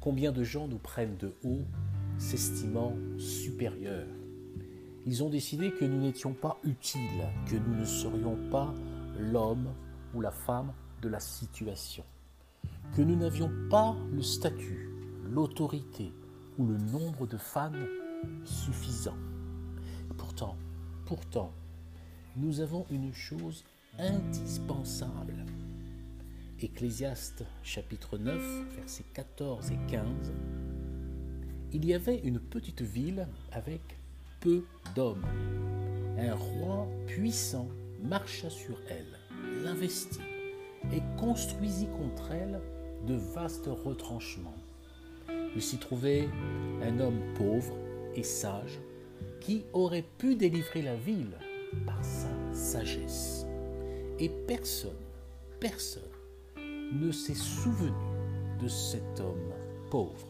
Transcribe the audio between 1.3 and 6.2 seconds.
haut, s'estimant supérieurs Ils ont décidé que nous